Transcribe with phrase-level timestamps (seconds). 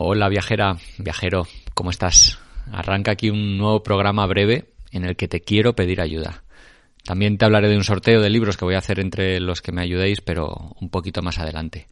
[0.00, 2.38] Hola viajera, viajero, ¿cómo estás?
[2.70, 6.44] Arranca aquí un nuevo programa breve en el que te quiero pedir ayuda.
[7.04, 9.72] También te hablaré de un sorteo de libros que voy a hacer entre los que
[9.72, 11.88] me ayudéis, pero un poquito más adelante.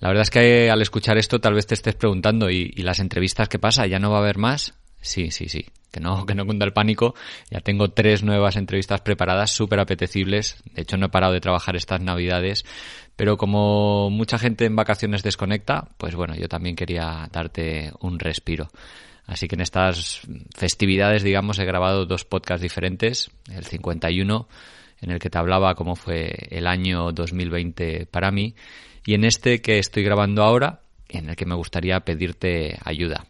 [0.00, 3.50] La verdad es que al escuchar esto tal vez te estés preguntando, ¿y, las entrevistas
[3.50, 3.86] qué pasa?
[3.86, 4.72] ¿Ya no va a haber más?
[5.00, 5.66] Sí, sí, sí.
[5.90, 7.14] Que no, que no cunda el pánico.
[7.50, 10.62] Ya tengo tres nuevas entrevistas preparadas, súper apetecibles.
[10.74, 12.64] De hecho, no he parado de trabajar estas navidades.
[13.16, 18.68] Pero como mucha gente en vacaciones desconecta, pues bueno, yo también quería darte un respiro.
[19.26, 20.22] Así que en estas
[20.56, 23.30] festividades, digamos, he grabado dos podcasts diferentes.
[23.50, 24.48] El 51,
[25.00, 28.54] en el que te hablaba cómo fue el año 2020 para mí.
[29.04, 33.26] Y en este que estoy grabando ahora, en el que me gustaría pedirte ayuda.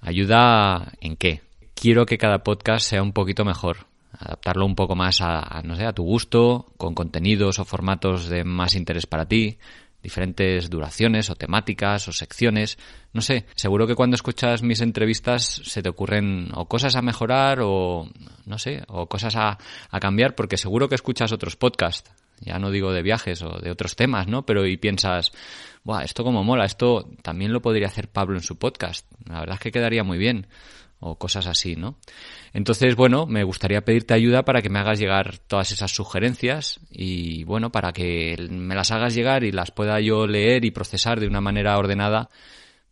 [0.00, 1.42] ¿Ayuda en qué?
[1.74, 3.86] Quiero que cada podcast sea un poquito mejor,
[4.18, 8.44] adaptarlo un poco más a, no sé, a tu gusto, con contenidos o formatos de
[8.44, 9.58] más interés para ti,
[10.02, 12.78] diferentes duraciones o temáticas o secciones.
[13.12, 17.60] No sé, seguro que cuando escuchas mis entrevistas se te ocurren o cosas a mejorar
[17.62, 18.08] o,
[18.44, 19.58] no sé, o cosas a,
[19.90, 22.10] a cambiar porque seguro que escuchas otros podcasts.
[22.40, 24.44] Ya no digo de viajes o de otros temas, ¿no?
[24.44, 25.32] Pero y piensas,
[25.86, 29.06] Buah, esto como mola, esto también lo podría hacer Pablo en su podcast.
[29.24, 30.48] La verdad es que quedaría muy bien
[30.98, 31.98] o cosas así, ¿no?
[32.52, 37.44] Entonces, bueno, me gustaría pedirte ayuda para que me hagas llegar todas esas sugerencias y,
[37.44, 41.28] bueno, para que me las hagas llegar y las pueda yo leer y procesar de
[41.28, 42.30] una manera ordenada,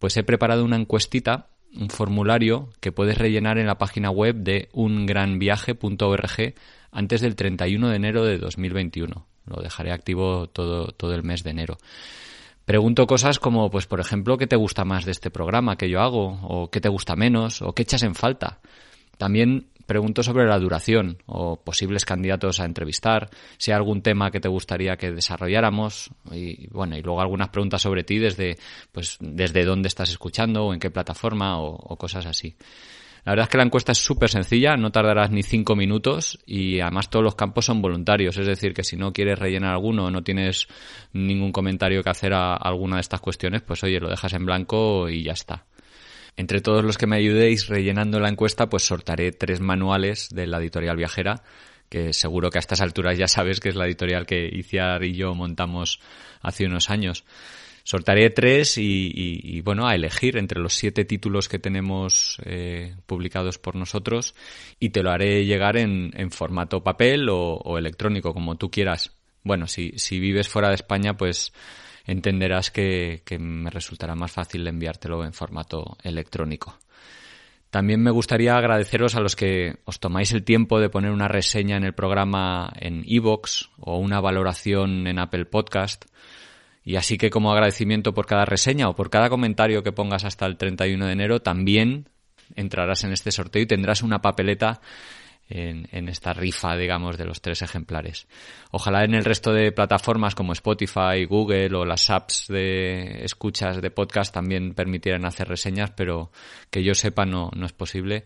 [0.00, 4.68] pues he preparado una encuestita, un formulario que puedes rellenar en la página web de
[4.72, 6.54] ungranviaje.org
[6.92, 9.26] antes del 31 de enero de 2021.
[9.46, 11.78] Lo dejaré activo todo, todo el mes de enero.
[12.64, 16.00] Pregunto cosas como, pues, por ejemplo, ¿qué te gusta más de este programa que yo
[16.00, 16.38] hago?
[16.42, 17.62] ¿O qué te gusta menos?
[17.62, 18.60] ¿O qué echas en falta?
[19.18, 24.38] También pregunto sobre la duración o posibles candidatos a entrevistar, si hay algún tema que
[24.38, 28.56] te gustaría que desarrolláramos y bueno, y luego algunas preguntas sobre ti desde
[28.92, 32.54] pues desde dónde estás escuchando o en qué plataforma o cosas así.
[33.24, 36.78] La verdad es que la encuesta es súper sencilla, no tardarás ni cinco minutos y
[36.78, 40.10] además todos los campos son voluntarios, es decir, que si no quieres rellenar alguno o
[40.12, 40.68] no tienes
[41.12, 45.08] ningún comentario que hacer a alguna de estas cuestiones, pues oye, lo dejas en blanco
[45.08, 45.66] y ya está.
[46.40, 50.56] Entre todos los que me ayudéis rellenando la encuesta, pues sortaré tres manuales de la
[50.56, 51.42] editorial viajera,
[51.90, 55.12] que seguro que a estas alturas ya sabes que es la editorial que Iciar y
[55.12, 56.00] yo montamos
[56.40, 57.24] hace unos años.
[57.84, 63.76] Sortaré tres y, bueno, a elegir entre los siete títulos que tenemos eh, publicados por
[63.76, 64.34] nosotros
[64.78, 69.14] y te lo haré llegar en, formato papel o, electrónico, como tú quieras.
[69.42, 71.52] Bueno, si vives fuera de España, pues
[72.10, 76.78] entenderás que, que me resultará más fácil enviártelo en formato electrónico.
[77.70, 81.76] También me gustaría agradeceros a los que os tomáis el tiempo de poner una reseña
[81.76, 86.06] en el programa en iVoox o una valoración en Apple Podcast
[86.84, 90.46] y así que como agradecimiento por cada reseña o por cada comentario que pongas hasta
[90.46, 92.08] el 31 de enero, también
[92.56, 94.80] entrarás en este sorteo y tendrás una papeleta
[95.50, 98.26] en, esta rifa, digamos, de los tres ejemplares.
[98.70, 103.90] Ojalá en el resto de plataformas como Spotify, Google o las apps de escuchas de
[103.90, 106.30] podcast también permitieran hacer reseñas, pero
[106.70, 108.24] que yo sepa no, no es posible.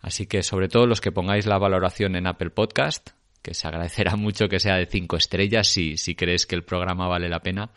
[0.00, 3.10] Así que sobre todo los que pongáis la valoración en Apple Podcast,
[3.42, 7.08] que se agradecerá mucho que sea de cinco estrellas si, si crees que el programa
[7.08, 7.70] vale la pena.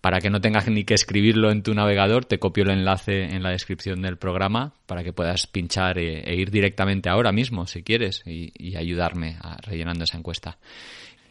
[0.00, 3.42] Para que no tengas ni que escribirlo en tu navegador, te copio el enlace en
[3.42, 7.82] la descripción del programa para que puedas pinchar e, e ir directamente ahora mismo, si
[7.82, 10.56] quieres, y, ayudarme a, rellenando esa encuesta.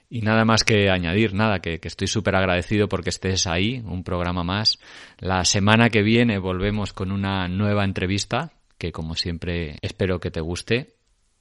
[0.09, 4.03] Y nada más que añadir, nada, que, que estoy súper agradecido porque estés ahí, un
[4.03, 4.79] programa más.
[5.19, 10.41] La semana que viene volvemos con una nueva entrevista, que como siempre espero que te
[10.41, 10.95] guste.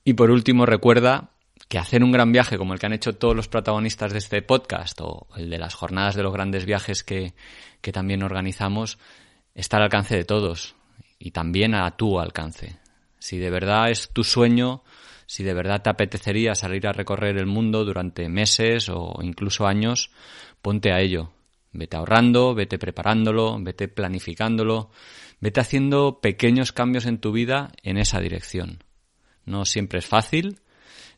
[0.05, 1.31] Y por último, recuerda
[1.69, 4.43] que hacer un gran viaje como el que han hecho todos los protagonistas de este
[4.43, 7.35] podcast o el de las jornadas de los grandes viajes que,
[7.81, 8.99] que también organizamos
[9.55, 10.77] está al alcance de todos
[11.19, 12.79] y también a tu alcance.
[13.19, 14.83] Si de verdad es tu sueño,
[15.29, 20.11] si de verdad te apetecería salir a recorrer el mundo durante meses o incluso años,
[20.63, 21.33] ponte a ello.
[21.71, 24.91] Vete ahorrando, vete preparándolo, vete planificándolo,
[25.39, 28.83] vete haciendo pequeños cambios en tu vida en esa dirección.
[29.45, 30.61] No siempre es fácil,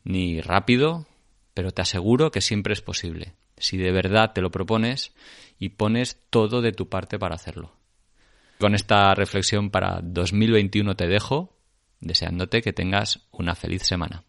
[0.03, 1.07] ni rápido,
[1.55, 5.15] pero te aseguro que siempre es posible, si de verdad te lo propones
[5.61, 7.77] y pones todo de tu parte para hacerlo.
[8.59, 11.60] Con esta reflexión para 2021 te dejo,
[12.01, 14.25] deseándote que tengas una feliz semana.